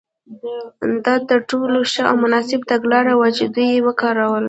[1.05, 4.39] دا تر ټولو ښه او مناسبه تګلاره وه چې دوی وکارول.